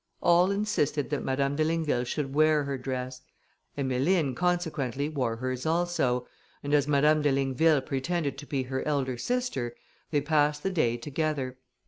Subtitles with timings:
[0.23, 3.21] All insisted that Madame de Ligneville should wear her dress;
[3.77, 6.25] Emmeline, consequently, wore hers also;
[6.63, 9.75] and as Madame de Ligneville pretended to be her elder sister,
[10.09, 11.59] they passed the day together.